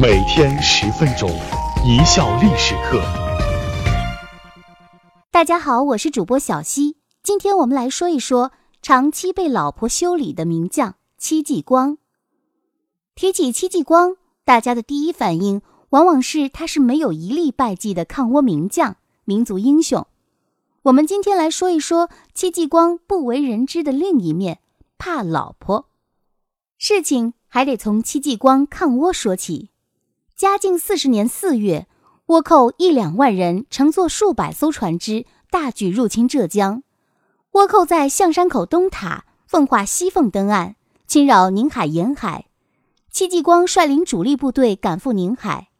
[0.00, 1.28] 每天十分钟，
[1.84, 3.02] 一笑历史课。
[5.32, 6.98] 大家好，我是主播小溪。
[7.20, 11.98] 今天我们来说一说长期被老婆修理的名将戚继光。
[13.16, 14.14] 提起戚继光，
[14.44, 20.06] 大家的第一反应往往是他是没有一例败绩的抗倭名将、民族英雄。
[20.82, 24.60] 我们今天来说一说戚继光不为人知的另一面——
[24.96, 25.88] 怕老婆。
[26.78, 29.70] 事情还得从戚继光抗倭说起。
[30.38, 31.88] 嘉靖四十年四月，
[32.28, 36.84] 倭寇一两万人乘坐数百艘船只，大举入侵浙江。
[37.50, 40.76] 倭寇在象山口东塔、奉化西凤登岸，
[41.08, 42.46] 侵扰宁海沿海。
[43.10, 45.70] 戚继光率领主力部队赶赴宁海。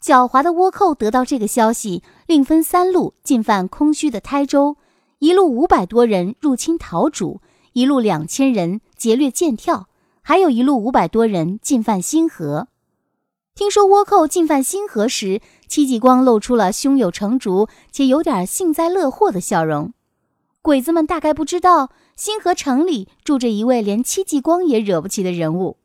[0.00, 4.76] 狡猾的倭寇得到这个消息，另分三路进犯空虚的台州：
[5.18, 7.40] 一路五百多人入侵陶渚，
[7.72, 9.88] 一路两千人劫掠剑跳，
[10.22, 12.68] 还有一路五百多人进犯新河。
[13.54, 19.92] 听说倭寇进犯新河时，戚继光露出了胸有成竹且有点幸灾乐祸的笑容。
[20.60, 25.76] 鬼子们大概不知道，新河城里住着一位连戚继光也惹不起的人物。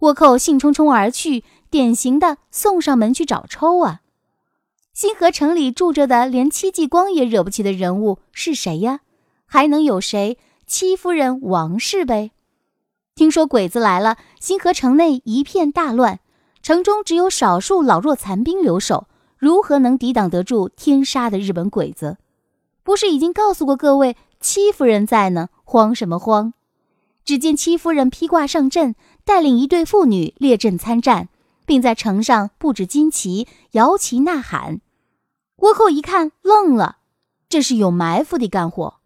[0.00, 4.02] 倭寇兴冲冲而去，典型的送上门去找抽啊！
[4.92, 9.00] 新河城里住着的连戚继光也惹不起的人物是谁呀？
[9.46, 10.36] 还能有谁？
[10.66, 12.32] 戚夫人王氏呗。
[13.14, 16.20] 听说鬼子来了，新河城内一片大乱。
[16.62, 19.08] 城中只有少数老弱残兵留守，
[19.38, 22.18] 如何能抵挡得住天杀的日本鬼子？
[22.82, 26.52] 不是已经告诉过各位，戚夫人在呢，慌什么慌？
[27.24, 28.94] 只见戚夫人披挂上阵，
[29.24, 31.28] 带领一队妇女列阵参战，
[31.64, 34.80] 并在城上布置旌旗，摇旗呐喊。
[35.58, 36.98] 倭寇一看愣了，
[37.48, 39.00] 这是有埋伏的干活。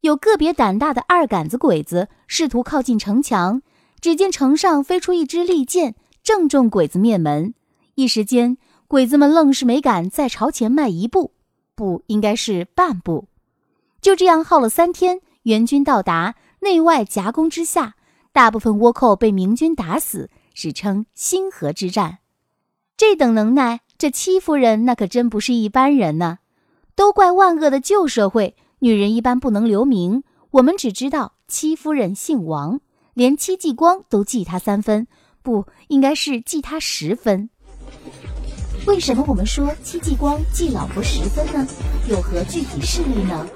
[0.00, 3.62] 有个别胆大的二杆子鬼子试图靠近城墙，
[4.00, 5.94] 只见城上飞出一支利箭。
[6.28, 7.54] 正中鬼子面门，
[7.94, 11.32] 一时间，鬼子们愣是没敢再朝前迈一步，
[11.74, 13.28] 不应该是半步。
[14.02, 17.94] 就这样耗了三天，援军到达，内外夹攻之下，
[18.30, 22.18] 大部分倭寇被明军打死，史称星河之战。
[22.98, 26.40] 这等能耐，这戚夫人那可真不是一般人呢。
[26.94, 32.80] 都怪万恶的旧社会，女人一般不能留名，我们只知道戚夫人姓王，
[33.14, 35.06] 连戚继光都记他三分。
[35.48, 37.48] 不应该是记他十分？
[38.86, 41.66] 为什么我们说戚继光记老婆十分呢？
[42.06, 43.46] 有何具体事例呢？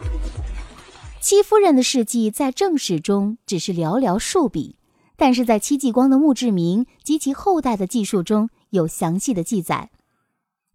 [1.21, 4.77] 戚夫人的事迹在正史中只是寥寥数笔，
[5.19, 9.91] 但是在戚继光的墓志铭及其后代的记述中有详细的记载。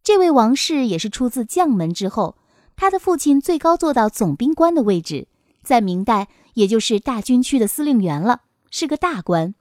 [0.03, 2.37] 这位王氏也是出自将门之后，
[2.75, 5.27] 他的父亲最高做到总兵官的位置，
[5.63, 9.55] 在明代也就是大军区的司令员了，是个大官。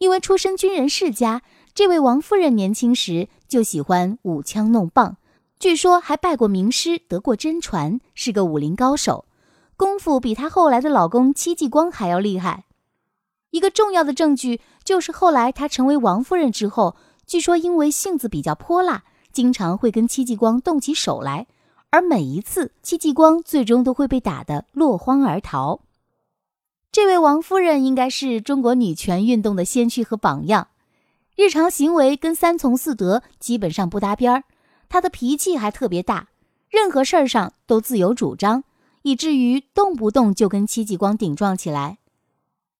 [0.00, 1.42] 因为出身军人世家，
[1.74, 5.18] 这位王夫人年轻时就喜欢舞枪弄棒，
[5.58, 9.26] 据说还拜过名师，得过真传，是个武林高手，
[9.76, 12.64] 功夫比她后来的老公戚继光还要厉害。
[13.50, 16.96] 一个重要的证据就是后来她成为王夫人之后，
[17.26, 21.46] 据说因为性子比较泼辣，经常会跟戚继光动起手来，
[21.90, 25.82] 而每一次戚继光最终都会被打得落荒而逃。
[26.92, 30.66] 这位王夫人应该是中国女权运动的先驱和榜样，
[31.36, 34.42] 日常行为跟三从四德基本上不搭边儿。
[34.88, 36.26] 她的脾气还特别大，
[36.68, 38.64] 任何事儿上都自有主张，
[39.02, 41.98] 以至于动不动就跟戚继光顶撞起来。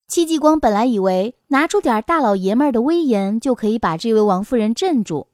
[0.09, 5.29] 戚继光本来以为拿出点大老爷们儿的威严就可以把这位王夫人镇住，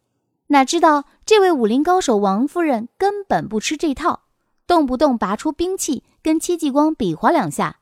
[0.48, 4.24] 哪知道这位武林高手王夫人根本不吃这套，
[4.66, 7.78] 动不动拔出兵器跟戚继光比划两下。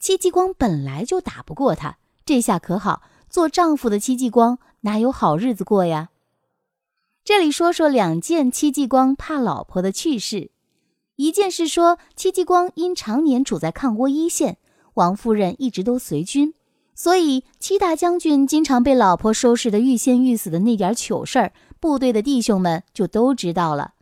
[0.00, 6.08] 戚继光本来就打不过他，这下可好，做丈夫的戚继光哪有好日子过呀？
[7.22, 10.52] 这里说说两件戚继光怕老婆的趣事。
[11.16, 14.56] 一件是说戚继光因常年处在抗倭一线，
[14.94, 16.54] 王夫人一直都随军，
[16.94, 23.92] 所以戚大将军经常被老婆收拾的欲仙欲死的那点糗事儿，部队的弟兄们就都知道了。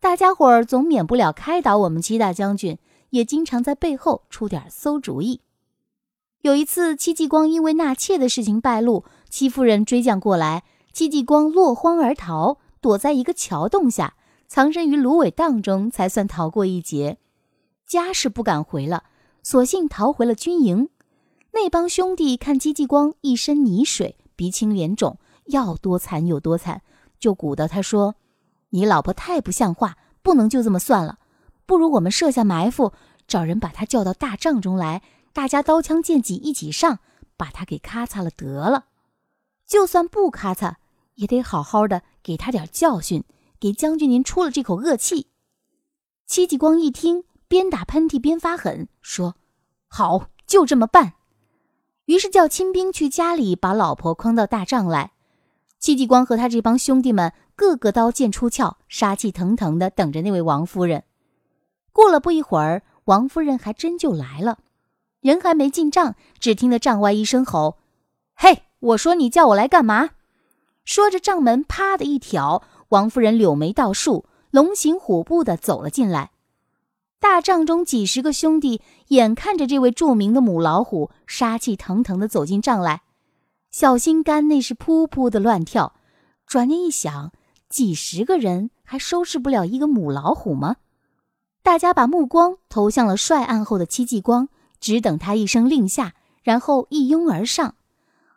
[0.00, 2.76] 大家伙儿总免不了开导我们戚大将军，
[3.08, 5.40] 也经常在背后出点馊主意。
[6.46, 10.62] 有一次，戚继光因为纳妾的事情败露，戚夫人追将过来，
[10.92, 14.14] 戚继光落荒而逃，躲在一个桥洞下，
[14.46, 17.18] 藏身于芦苇荡中，才算逃过一劫。
[17.84, 19.02] 家是不敢回了，
[19.42, 20.88] 索性逃回了军营。
[21.50, 26.82] 那帮兄弟看戚继光一身泥水，鼻青脸肿，要多惨有多惨，
[27.18, 28.14] 就鼓捣他说
[28.70, 31.18] ：“你老婆太不像话，不能就这么算了，
[31.66, 32.92] 不如我们设下埋伏，
[33.26, 35.02] 找人把她叫到大帐中来。”
[35.36, 37.00] 大家刀枪剑戟一起上，
[37.36, 38.86] 把他给咔嚓了得了。
[39.66, 40.76] 就算不咔嚓，
[41.16, 43.22] 也得好好的给他点教训，
[43.60, 45.26] 给将军您出了这口恶气。
[46.24, 49.34] 戚继光一听，边打喷嚏边发狠，说
[49.88, 51.12] ：“好，就这么办。”
[52.06, 55.12] 于是叫亲兵去家里把老婆诓到大帐来。
[55.78, 61.04] 戚继光和他这帮兄弟们个个刀剑出鞘，杀气腾腾的等着那位王夫人。
[61.92, 64.60] 过了不一会儿，王夫人还真就来了，
[65.26, 67.78] 人还没进帐，只听得帐外一声吼
[68.36, 70.10] ：“嘿，我说你叫我来干嘛？”
[70.86, 76.30] 说着，帐门啪的一挑，王夫人柳眉倒竖，龙行虎步的走了进来。
[77.18, 83.02] 大帐中几十个兄弟眼看着这位著名的母老虎杀气腾腾的走进帐来，
[83.72, 85.94] 小心肝那是噗噗的乱跳。
[86.46, 87.32] 转念一想，
[87.68, 90.76] 几十个人还收拾不了一个母老虎吗？
[91.64, 94.48] 大家把目光投向了帅案后的戚继光，
[94.80, 97.74] 只等他一声令下，然后一拥而上。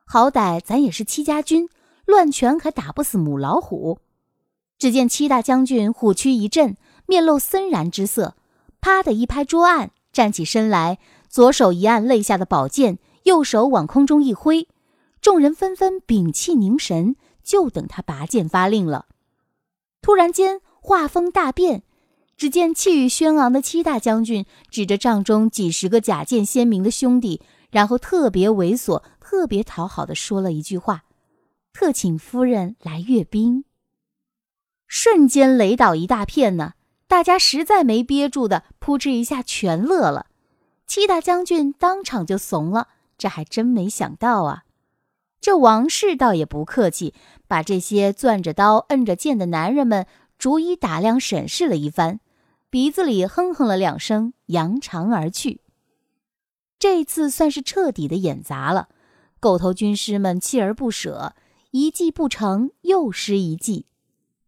[0.06, 1.70] 好歹咱也是戚家军，
[2.06, 4.00] 乱拳还打不死母老虎。
[4.78, 6.76] 只见戚大将军虎躯一震，
[7.06, 8.36] 面露森然之色，
[8.82, 14.68] 啪的一拍桌案，站起身来，左手一按肋下的宝剑，右手往空中一挥，
[15.22, 19.06] 众人纷纷屏气凝神，就等他拔剑发令了。
[20.02, 21.84] 突然间，画风大变。
[22.40, 31.04] 只见气宇轩昂的戚大将军指着帐中几十个假剑鲜明的兄弟，然后特别猥琐、特别讨好的说了一句话
[31.74, 33.66] ：“特请夫人来阅兵。”
[34.88, 36.76] 瞬间雷倒一大片呢！
[37.10, 40.28] 大家实在没憋住的，扑哧一下全乐了。
[40.88, 42.88] 戚大将军当场就怂了，
[43.18, 44.64] 这还真没想到啊！
[45.42, 47.14] 这王氏倒也不客气，
[47.50, 50.06] 把这些攥着刀、摁着剑的男人们
[50.38, 52.22] 逐一打量审视了一番。
[52.72, 55.62] 鼻子里哼哼了两声，扬长而去。
[56.78, 58.90] 这次算是彻底的演砸了，
[59.40, 61.34] 狗头军师们锲而不舍，
[61.72, 63.88] 一计不成又施一计。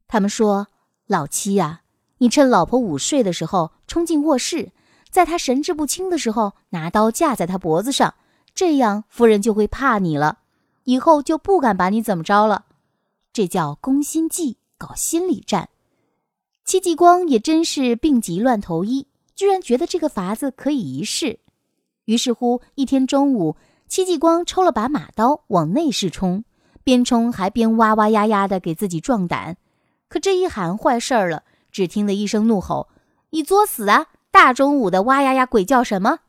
[0.08, 0.68] 他们说
[1.08, 1.82] ：“老七呀，
[2.20, 4.72] 你趁老婆午睡的时候冲进卧室，
[5.10, 8.14] 在她神志不清的时候拿刀架在她脖子上，
[8.54, 10.42] 这样夫人就会怕你了，
[10.84, 12.66] 以后就不敢把你怎么着了。
[13.34, 15.70] 这叫攻心计，搞心理战。”
[16.72, 21.42] 戚继光也真是病急乱投医，居然觉得这个法子可以一试。
[22.06, 23.58] 于是乎，一天中午，
[23.90, 26.46] 戚继光抽了把马刀往内室冲，
[26.82, 29.58] 边冲还边哇哇呀呀的给自己壮胆。
[30.08, 32.88] 可这一喊坏事儿了，只听得一声怒吼
[33.32, 34.08] ：“你作死啊！
[34.32, 36.20] 大中午的哇呀呀鬼叫什么？”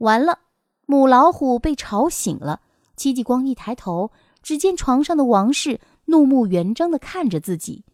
[0.00, 0.38] 完了，
[0.86, 2.62] 母老虎被吵醒了。
[2.96, 4.10] 戚继光一抬头，
[4.42, 7.84] 只见床上的王氏怒目圆睁的看着自己。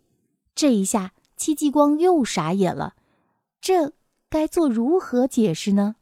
[0.55, 1.11] 这一下。
[1.41, 2.97] 戚继光又傻眼了，
[3.63, 3.95] 这
[4.29, 5.97] 该做如何解释呢？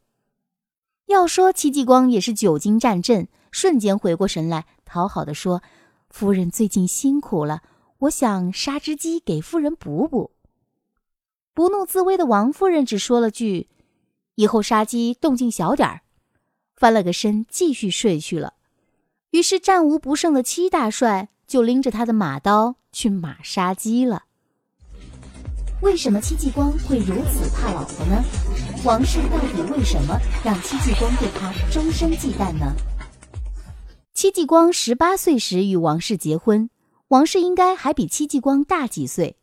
[1.07, 5.63] 要说戚继光也是久经战阵，瞬间回过神来，讨好的说
[6.11, 7.63] ：“夫人最近辛苦了，
[7.99, 10.33] 我想杀只鸡给夫人补补。”
[11.55, 13.69] 不怒自威的王夫人只说了句
[14.35, 16.01] ：“以后杀鸡动静小点儿。”
[16.75, 18.55] 翻了个身，继续睡去了。
[19.31, 24.25] 于是战无不胜的戚大帅就拎着他的马刀去马杀鸡了。
[25.81, 28.25] 为什么戚继光会如此怕老婆呢？
[28.85, 32.75] 王氏到底为什么让戚继光对他终身忌惮呢？
[34.13, 36.69] 戚继光十八岁时与王氏结婚，
[37.09, 39.37] 王氏应该还比戚继光大几岁。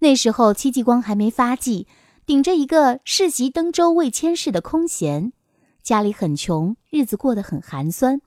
[0.00, 1.86] 那时候戚继光还没发迹，
[2.26, 5.32] 顶着一个世袭登州卫佥事的空衔，
[5.82, 8.20] 家里很穷，日子过得很寒酸。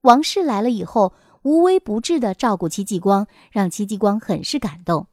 [0.00, 5.08] 王氏来了以后，无微不至的照顾戚继光，让戚继光很是感动。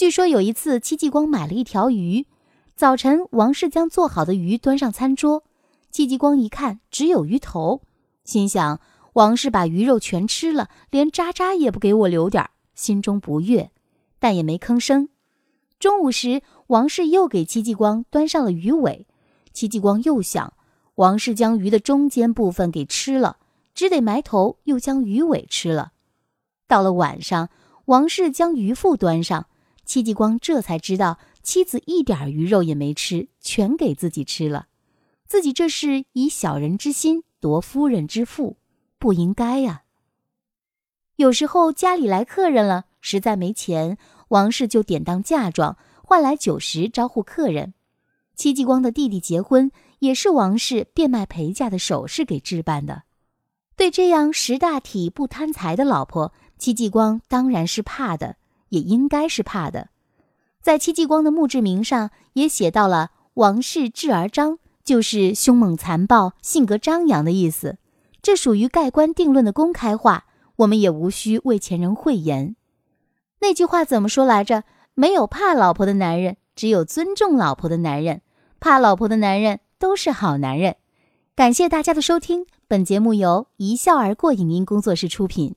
[0.00, 2.24] 据说有一次，戚继光买了一条鱼。
[2.74, 5.44] 早晨，王氏将做好的鱼端上餐桌，
[5.90, 7.82] 戚继光一看，只有鱼头，
[8.24, 8.80] 心想：
[9.12, 13.70] 王氏把鱼肉全吃了，连渣渣也不给我留点儿，心中不悦，
[14.18, 15.10] 但也没吭声。
[15.78, 19.06] 中午时，王氏又给戚继光端上了鱼尾，
[19.52, 20.54] 戚继光又想，
[20.94, 23.36] 王氏将鱼的中间部分给吃了，
[23.74, 25.92] 只得埋头又将鱼尾吃了。
[26.66, 27.50] 到了晚上，
[27.84, 29.48] 王氏将鱼腹端上。
[29.90, 34.68] 戚继光这才知道，妻子一点鱼肉也没吃，全给自己吃了。
[35.26, 38.56] 自己这是以小人之心夺夫人之腹，
[39.00, 39.82] 不应该呀。
[41.16, 47.74] 有时候家里来客人了，实在没钱，王氏就典当嫁妆，换来酒食招呼客人。
[48.36, 53.02] 戚继光的弟弟结婚，也是王氏变卖陪嫁的首饰给置办的。
[53.74, 58.36] 对这样识大体、不贪财的老婆，戚继光当然是怕的。
[58.70, 59.90] 也应该是怕的，
[60.60, 67.78] 在戚继光的墓志铭上也写到了“王氏智而张”，就是凶猛残暴、性格张扬的意思。
[68.22, 70.24] 这属于盖棺定论的公开话，
[70.56, 72.56] 我们也无需为前人讳言。
[73.40, 74.64] 那句话怎么说来着？
[74.94, 78.20] 没有怕老婆的男人，只有尊重老婆的男人。
[78.58, 80.76] 怕老婆的男人都是好男人。
[81.34, 85.54] 感谢大家的收听，本节目由一笑而过影音工作室出品。